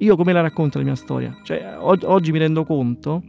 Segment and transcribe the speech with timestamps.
[0.00, 1.36] io come la racconto la mia storia?
[1.42, 3.22] Cioè, og- oggi mi rendo conto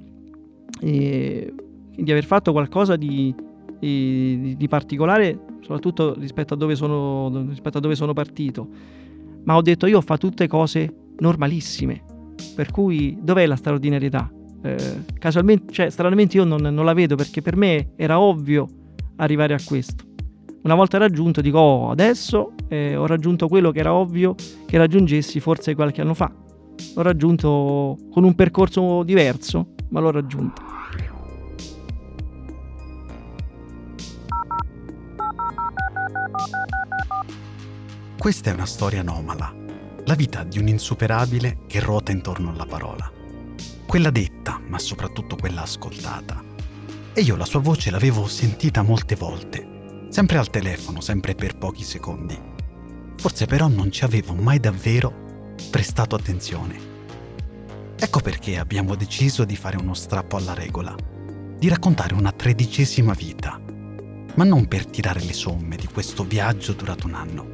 [0.80, 1.54] eh,
[1.96, 3.34] di aver fatto qualcosa di,
[3.80, 8.68] di, di, particolare, soprattutto rispetto a, dove sono, rispetto a dove sono partito.
[9.44, 12.04] Ma ho detto io ho fatto tutte cose normalissime,
[12.56, 14.32] per cui dov'è la straordinarietà?
[14.64, 18.68] Eh, casualmente, cioè, stranamente io non, non, la vedo perché per me era ovvio
[19.18, 20.06] arrivare a questo.
[20.64, 24.36] Una volta raggiunto dico oh, adesso eh, ho raggiunto quello che era ovvio
[24.68, 26.32] che raggiungessi forse qualche anno fa.
[26.96, 30.62] L'ho raggiunto con un percorso diverso, ma l'ho raggiunto.
[38.18, 39.52] Questa è una storia anomala,
[40.06, 43.12] la vita di un insuperabile che ruota intorno alla parola.
[43.88, 46.44] Quella detta, ma soprattutto quella ascoltata.
[47.14, 51.84] E io la sua voce l'avevo sentita molte volte, sempre al telefono, sempre per pochi
[51.84, 52.40] secondi.
[53.18, 55.21] Forse però non ci avevo mai davvero
[55.70, 56.90] prestato attenzione.
[57.96, 60.96] Ecco perché abbiamo deciso di fare uno strappo alla regola,
[61.58, 63.62] di raccontare una tredicesima vita,
[64.34, 67.54] ma non per tirare le somme di questo viaggio durato un anno,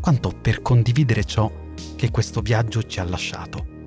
[0.00, 1.50] quanto per condividere ciò
[1.96, 3.79] che questo viaggio ci ha lasciato.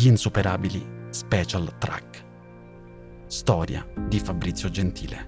[0.00, 2.24] Gli insuperabili Special Track.
[3.26, 5.26] Storia di Fabrizio Gentile.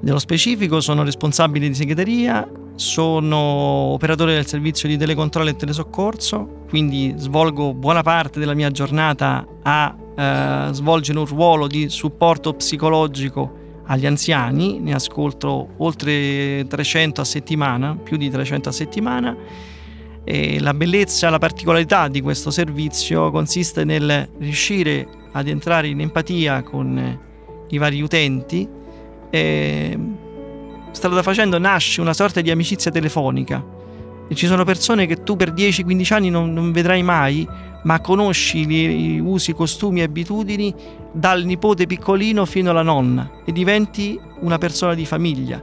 [0.00, 7.14] Nello specifico sono responsabile di segreteria, sono operatore del servizio di telecontrollo e telesoccorso, quindi
[7.18, 13.59] svolgo buona parte della mia giornata a eh, svolgere un ruolo di supporto psicologico
[13.90, 19.36] agli anziani, ne ascolto oltre 300 a settimana, più di 300 a settimana.
[20.22, 26.62] E la bellezza, la particolarità di questo servizio consiste nel riuscire ad entrare in empatia
[26.62, 27.18] con
[27.68, 28.68] i vari utenti
[29.30, 29.98] e
[30.92, 33.78] strada facendo nasce una sorta di amicizia telefonica.
[34.28, 37.44] E ci sono persone che tu per 10-15 anni non, non, vedrai mai,
[37.82, 40.74] ma conosci i, usi, costumi e abitudini
[41.12, 45.62] dal nipote piccolino fino alla nonna e diventi una persona di famiglia.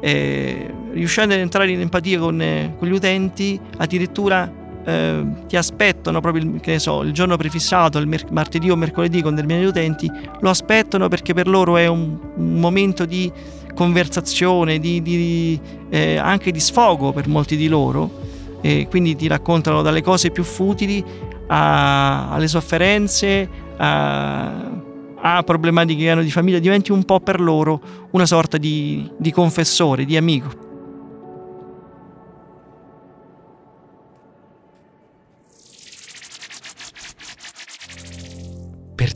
[0.00, 6.20] E, riuscendo ad entrare in empatia con, eh, con gli utenti, addirittura eh, ti aspettano
[6.20, 10.10] proprio il, so, il giorno prefissato, il mer- martedì o mercoledì con determinati utenti,
[10.40, 13.32] lo aspettano perché per loro è un, un momento di
[13.74, 18.22] conversazione, di, di, eh, anche di sfogo per molti di loro.
[18.60, 21.04] E quindi ti raccontano dalle cose più futili
[21.46, 24.70] a, alle sofferenze, a,
[25.16, 29.32] a, problematiche che hanno di famiglia, diventi un po' per loro una sorta di, di
[29.32, 30.64] confessore, di amico.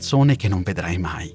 [0.09, 1.31] persone che non vedrai mai.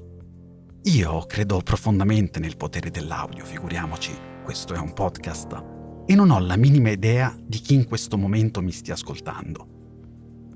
[0.82, 4.10] Io credo profondamente nel potere dell'audio, figuriamoci,
[4.42, 5.62] questo è un podcast,
[6.06, 9.73] e non ho la minima idea di chi in questo momento mi stia ascoltando.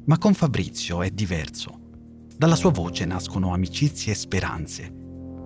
[0.09, 1.79] Ma con Fabrizio è diverso.
[2.37, 4.93] Dalla sua voce nascono amicizie e speranze.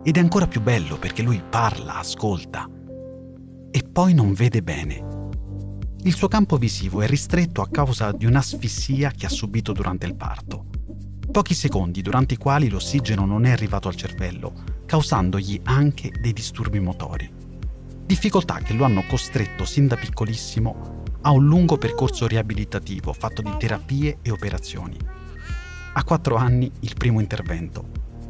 [0.03, 2.69] Ed è ancora più bello perché lui parla, ascolta
[3.75, 5.28] e poi non vede bene.
[6.03, 10.15] Il suo campo visivo è ristretto a causa di un'asfissia che ha subito durante il
[10.15, 10.67] parto
[11.33, 14.53] pochi secondi durante i quali l'ossigeno non è arrivato al cervello,
[14.84, 17.28] causandogli anche dei disturbi motori.
[18.05, 23.50] Difficoltà che lo hanno costretto sin da piccolissimo a un lungo percorso riabilitativo fatto di
[23.59, 24.97] terapie e operazioni.
[25.94, 27.88] A quattro anni il primo intervento,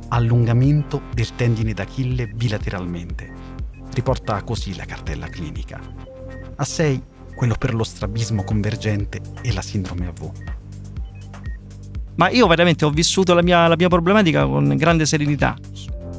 [0.09, 3.33] allungamento del tendine d'Achille bilateralmente.
[3.95, 5.81] Riporta così la cartella clinica.
[6.57, 7.03] A sei
[7.35, 10.31] quello per lo strabismo convergente e la sindrome AV.
[12.17, 15.57] Ma io veramente ho vissuto la mia, la mia problematica con grande serenità.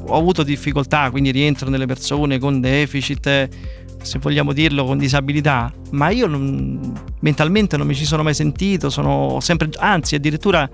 [0.06, 3.48] Ho avuto difficoltà, quindi rientro nelle persone con deficit,
[4.02, 8.90] se vogliamo dirlo, con disabilità, ma io non, mentalmente non mi ci sono mai sentito,
[8.90, 10.68] sono sempre, anzi addirittura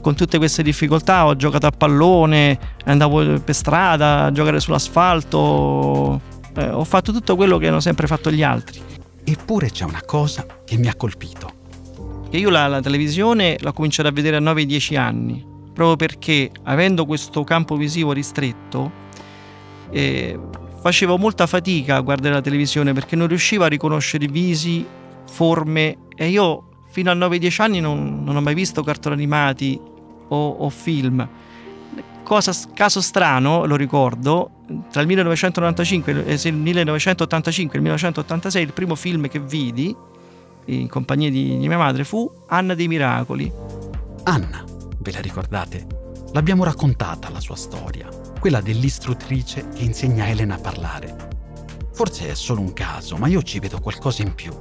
[0.00, 6.20] con tutte queste difficoltà ho giocato a pallone, andavo per strada a giocare sull'asfalto,
[6.56, 8.80] eh, ho fatto tutto quello che hanno sempre fatto gli altri.
[9.22, 11.58] Eppure c'è una cosa che mi ha colpito
[12.30, 17.04] che io la, la televisione l'ho cominciata a vedere a 9-10 anni, proprio perché avendo
[17.04, 18.92] questo campo visivo ristretto
[19.90, 20.38] eh,
[20.80, 24.84] facevo molta fatica a guardare la televisione perché non riuscivo a riconoscere visi,
[25.26, 29.78] forme e io fino a 9-10 anni non, non, ho mai visto cartoni animati
[30.28, 31.26] o, o film.
[32.22, 34.50] Cosa, caso strano, lo ricordo,
[34.90, 39.94] tra il 1995 e il 1985 e il 1986 il primo film che vidi
[40.66, 43.52] in compagnia di, di mia madre fu Anna dei Miracoli.
[44.24, 44.64] Anna,
[44.98, 45.99] ve la ricordate?
[46.32, 51.28] L'abbiamo raccontata la sua storia, quella dell'istruttrice che insegna Elena a parlare.
[51.92, 54.52] Forse è solo un caso, ma io ci vedo qualcosa in più.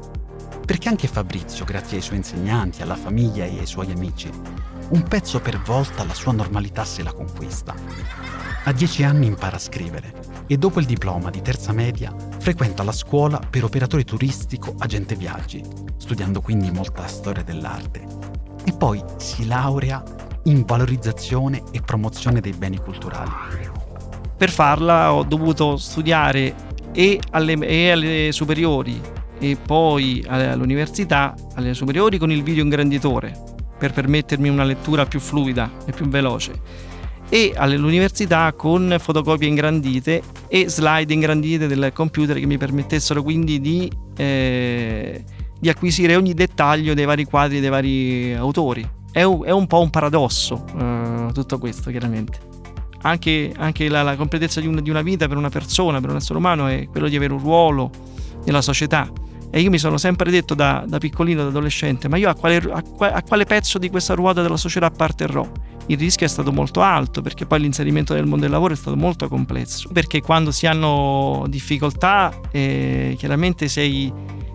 [0.65, 4.31] Perché anche Fabrizio, grazie ai suoi insegnanti, alla famiglia e ai suoi amici,
[4.89, 7.75] un pezzo per volta la sua normalità se la conquista.
[8.63, 10.13] A dieci anni impara a scrivere
[10.47, 15.63] e dopo il diploma di terza media frequenta la scuola per operatore turistico agente viaggi,
[15.97, 18.07] studiando quindi molta storia dell'arte.
[18.65, 20.03] E poi si laurea
[20.49, 23.31] in valorizzazione e promozione dei beni culturali.
[24.35, 28.99] Per farla ho dovuto studiare e alle, e alle superiori
[29.39, 35.71] e poi all'università, alle superiori con il video ingranditore per permettermi una lettura più fluida
[35.85, 36.87] e più veloce
[37.29, 43.89] e all'università con fotocopie ingrandite e slide ingrandite del computer che mi permettessero quindi di,
[44.17, 45.23] eh,
[45.59, 48.97] di acquisire ogni dettaglio dei vari quadri dei vari autori.
[49.11, 52.47] È un, è un po' un paradosso eh, tutto questo, chiaramente.
[53.01, 56.17] Anche, anche la, la, completezza di, un, di una vita per una persona, per un
[56.17, 57.89] essere umano, è quello di avere un ruolo
[58.45, 59.09] nella società.
[59.51, 62.57] E io mi sono sempre detto da, da piccolino, da adolescente, ma io a quale,
[62.57, 62.83] a,
[63.13, 65.49] a quale pezzo di questa ruota della società apparterrò?
[65.89, 68.95] il rischio è stato molto alto perché poi l'inserimento nel mondo del lavoro è stato
[68.95, 69.89] molto complesso.
[69.91, 74.11] Perché quando si hanno difficoltà, eh, chiaramente sei,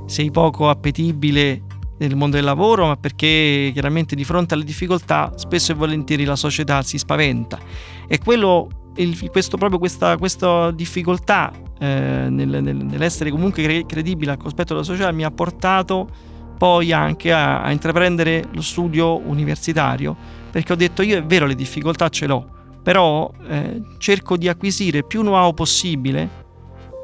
[0.07, 1.62] sei poco appetibile
[2.06, 6.37] nel mondo del lavoro, ma perché chiaramente di fronte alle difficoltà spesso e volentieri la
[6.37, 7.59] società si spaventa.
[8.06, 14.37] E quello, il, questo, proprio questa, questa difficoltà eh, nel, nel, nell'essere comunque credibile al
[14.37, 16.09] cospetto della società mi ha portato
[16.56, 20.17] poi anche a, a intraprendere lo studio universitario
[20.55, 22.49] perché ho detto io è vero le difficoltà ce l'ho,
[22.81, 26.43] però eh, cerco di acquisire più know-how possibile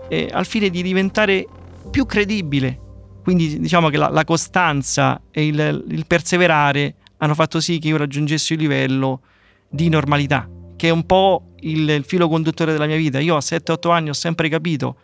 [0.08, 1.49] eh, al fine di diventare
[1.91, 2.89] più credibile.
[3.22, 7.96] Quindi diciamo che la, la costanza e il, il, perseverare hanno fatto sì che io
[7.96, 9.20] raggiungessi un livello
[9.69, 13.19] di normalità, che è un po' il, il filo conduttore della mia vita.
[13.19, 14.96] Io a 7-8 anni ho sempre capito,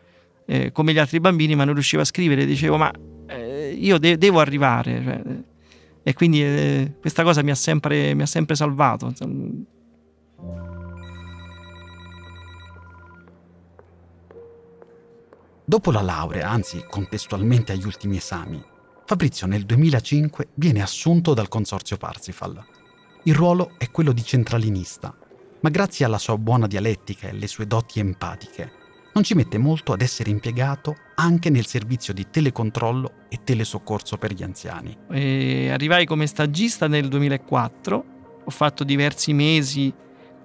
[0.47, 2.91] eh, come gli altri bambini, ma non riuscivo a scrivere, dicevo ma
[3.27, 5.03] eh, io de- devo arrivare.
[5.03, 5.23] Cioè,
[6.03, 9.13] e quindi eh, questa cosa mi ha sempre, mi ha sempre salvato.
[15.69, 18.63] Dopo la laurea, anzi contestualmente agli ultimi esami,
[19.05, 22.65] Fabrizio nel 2005 viene assunto dal consorzio Parsifal.
[23.25, 25.13] Il ruolo è quello di centralinista,
[25.63, 28.71] ma grazie alla sua buona dialettica e alle sue doti empatiche,
[29.15, 34.35] non ci mette molto ad essere impiegato anche nel servizio di telecontrollo e telesoccorso per
[34.35, 34.97] gli anziani.
[35.11, 38.05] E arrivai come stagista nel 2004,
[38.45, 39.93] ho fatto diversi mesi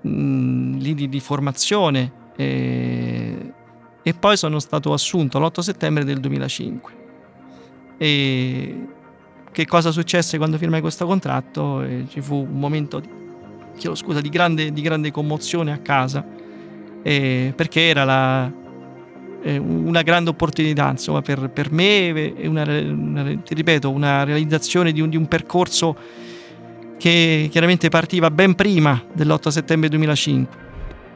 [0.02, 3.54] mh, lì di, di formazione e,
[4.04, 6.94] e, poi sono stato assunto l'8 settembre del 2005.
[7.98, 8.86] E
[9.52, 11.82] che cosa successe quando firmai questo contratto?
[11.82, 13.10] E ci fu un momento di,
[13.94, 16.26] scusa, di, grande, di grande commozione a casa
[17.04, 18.52] perché era la,
[19.44, 25.10] una grande opportunità insomma, per, per me una, una, ti ripeto, una realizzazione di un,
[25.10, 25.96] di un, percorso
[26.98, 30.70] che chiaramente partiva ben prima dell'8 settembre 2005.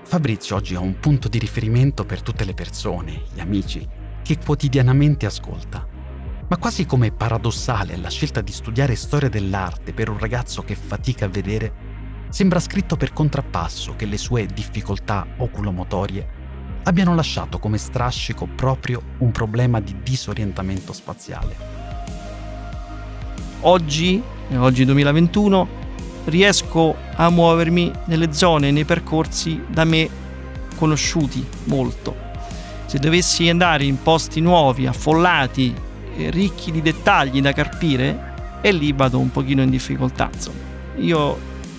[0.08, 3.86] Fabrizio oggi è un punto di riferimento per tutte le persone, gli amici,
[4.22, 5.86] che quotidianamente ascolta.
[6.48, 11.26] Ma quasi come paradossale la scelta di studiare storia dell'arte per un ragazzo che fatica
[11.26, 11.74] a vedere,
[12.30, 16.28] sembra scritto per contrappasso che le sue difficoltà oculomotorie
[16.84, 21.56] abbiano lasciato come strascico proprio un problema di disorientamento spaziale.
[23.62, 24.22] Oggi,
[24.52, 25.68] oggi 2021,
[26.26, 30.10] riesco a muovermi nelle zone, nei percorsi da me
[30.76, 32.24] conosciuti molto.
[32.86, 35.74] Se dovessi andare in posti nuovi, affollati,
[36.30, 40.30] ricchi di dettagli da carpire, e lì vado un pochino in difficoltà.
[40.34, 40.58] Insomma.
[40.98, 41.38] Io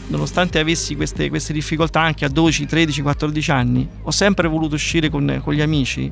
[0.09, 5.09] nonostante avessi queste, queste, difficoltà anche a 12, 13, 14 anni, ho sempre voluto uscire
[5.09, 6.11] con, con gli amici,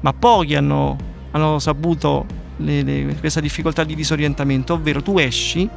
[0.00, 0.96] ma pochi hanno,
[1.30, 5.68] hanno saputo le, le, questa difficoltà di disorientamento, ovvero tu esci,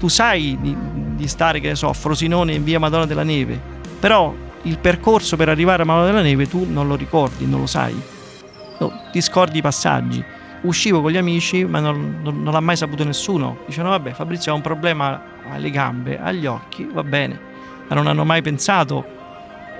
[0.00, 0.74] tu sai di,
[1.14, 3.60] di stare, che ne so, a Frosinone in via Madonna della Neve,
[4.00, 7.66] però il percorso per arrivare a Madonna della Neve tu non lo ricordi, non lo
[7.66, 7.94] sai,
[8.78, 10.24] no, ti scordi i passaggi
[10.62, 13.58] uscivo con gli amici, ma non, non, non l'ha mai saputo nessuno.
[13.66, 17.38] Dicevano, vabbè, Fabrizio ha un problema alle gambe, agli occhi, va bene,
[17.88, 19.04] ma non hanno mai pensato,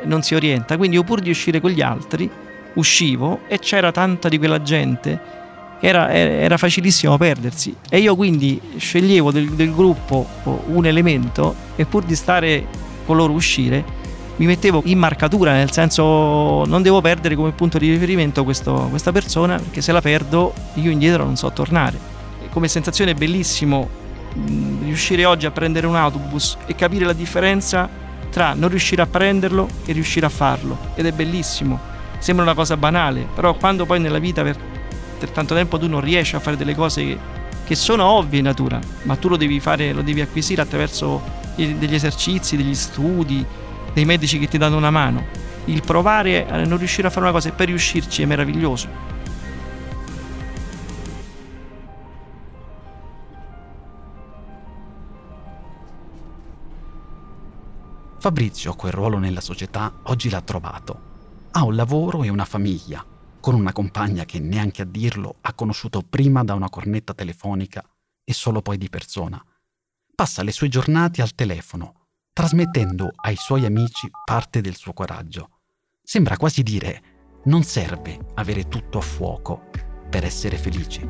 [0.04, 0.76] non si orienta.
[0.76, 2.30] Quindi io pur di uscire con gli altri,
[2.74, 5.38] uscivo e c'era tanta di quella gente
[5.80, 7.74] era, era facilissimo perdersi.
[7.88, 10.26] E io quindi sceglievo del, del gruppo
[10.66, 12.66] un elemento e pur di stare
[13.06, 13.98] con loro uscire,
[14.36, 19.12] mi mettevo in marcatura, nel senso non devo perdere come punto di riferimento questo, questa
[19.12, 21.98] persona, perché se la perdo io indietro non so tornare.
[22.50, 23.88] come sensazione è bellissimo
[24.32, 27.88] mh, riuscire oggi a prendere un autobus e capire la differenza
[28.30, 30.78] tra non riuscire a prenderlo e riuscire a farlo.
[30.94, 31.78] Ed è bellissimo.
[32.18, 34.56] Sembra una cosa banale, però quando poi nella vita per,
[35.28, 37.18] tanto tempo tu non riesci a fare delle cose che,
[37.64, 41.22] che sono ovvie in natura, ma tu lo devi fare, lo devi acquisire attraverso
[41.54, 43.44] degli esercizi, degli studi,
[43.92, 45.24] dei medici che ti danno una mano.
[45.66, 49.18] Il provare a non riuscire a fare una cosa e per riuscirci è meraviglioso.
[58.18, 61.08] Fabrizio quel ruolo nella società oggi l'ha trovato.
[61.52, 63.02] Ha un lavoro e una famiglia,
[63.40, 67.82] con una compagna che neanche a dirlo ha conosciuto prima da una cornetta telefonica
[68.24, 69.42] e solo poi di persona.
[70.14, 75.60] Passa le sue giornate al telefono, trasmettendo ai suoi amici parte del suo coraggio.
[76.02, 77.02] Sembra quasi dire,
[77.44, 79.70] non serve avere tutto a fuoco
[80.08, 81.08] per essere felici.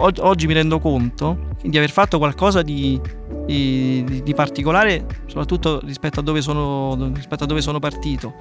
[0.00, 3.00] Oggi mi rendo conto di aver fatto qualcosa di
[3.48, 8.34] di, di, particolare, soprattutto rispetto a, dove sono, rispetto a dove sono partito.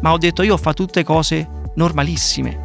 [0.00, 2.58] Ma ho detto io ho fatto tutte cose normalissime,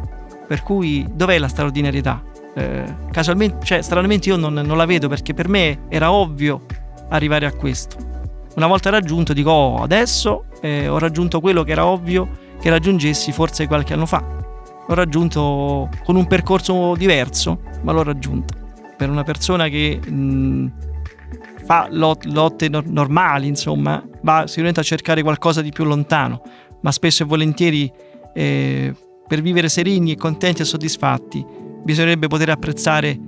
[0.46, 2.22] per cui dov'è la straordinarietà?
[2.56, 6.66] Eh, casualmente, cioè, stranamente io non, non, la vedo perché per me era ovvio
[7.08, 7.96] arrivare a questo.
[8.56, 13.32] Una volta raggiunto dico oh, adesso eh, ho raggiunto quello che era ovvio che raggiungessi
[13.32, 14.22] forse qualche anno fa.
[14.86, 18.54] L'ho raggiunto con un percorso diverso, ma l'ho raggiunto.
[18.96, 20.72] Per una persona che mh,
[21.64, 26.42] fa lot- lotte no- normali, insomma, va sicuramente a cercare qualcosa di più lontano,
[26.82, 27.90] ma spesso e volentieri
[28.34, 28.94] eh,
[29.26, 31.44] per vivere sereni e contenti e soddisfatti
[31.82, 33.18] bisognerebbe poter apprezzare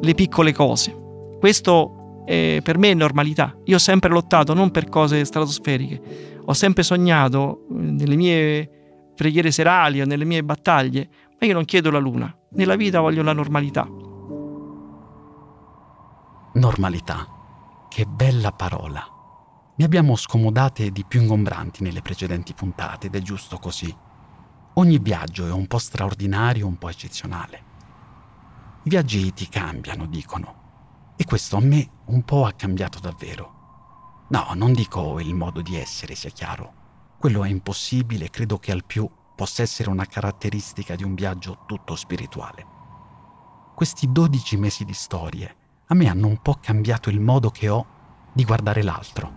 [0.00, 0.94] le piccole cose.
[1.38, 3.56] Questo eh, per me è normalità.
[3.64, 8.70] Io ho sempre lottato non per cose stratosferiche, ho sempre sognato eh, nelle mie
[9.14, 11.08] preghiere serali o nelle mie battaglie,
[11.38, 13.88] ma io non chiedo la luna, nella vita voglio la normalità.
[16.54, 17.28] Normalità.
[17.88, 19.06] Che bella parola.
[19.76, 23.94] Ne abbiamo scomodate di più ingombranti nelle precedenti puntate ed è giusto così.
[24.78, 27.62] Ogni viaggio è un po' straordinario, un po' eccezionale.
[28.82, 31.14] I viaggi ti cambiano, dicono.
[31.16, 34.26] E questo a me un po' ha cambiato davvero.
[34.28, 36.74] No, non dico il modo di essere, sia chiaro.
[37.18, 41.96] Quello è impossibile credo che al più possa essere una caratteristica di un viaggio tutto
[41.96, 42.66] spirituale.
[43.74, 45.56] Questi 12 mesi di storie
[45.86, 47.86] a me hanno un po' cambiato il modo che ho
[48.30, 49.32] di guardare l'altro.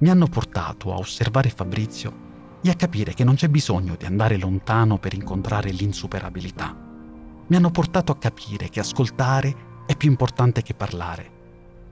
[0.00, 2.23] Mi hanno portato a osservare Fabrizio
[2.64, 6.74] e a capire che non c'è bisogno di andare lontano per incontrare l'insuperabilità.
[7.46, 11.30] Mi hanno portato a capire che ascoltare è più importante che parlare,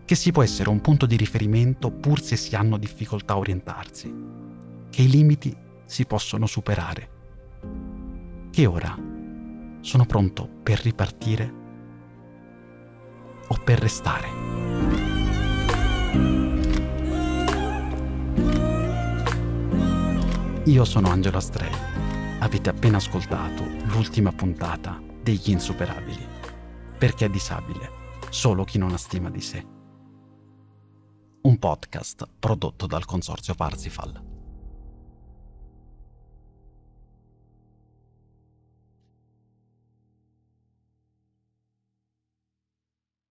[0.07, 4.14] che si può essere un punto di riferimento pur se si hanno difficoltà a orientarsi,
[4.88, 7.11] che i limiti si possono superare,
[8.50, 8.97] che ora
[9.83, 11.52] sono pronto per ripartire
[13.47, 14.51] o per restare.
[20.66, 21.73] Io sono Angelo Astrei.
[22.38, 26.25] Avete appena ascoltato l'ultima puntata degli Insuperabili.
[26.97, 27.90] Perché è disabile
[28.31, 29.66] solo chi non ha stima di sé.
[31.42, 34.32] Un podcast prodotto dal consorzio Parsifal.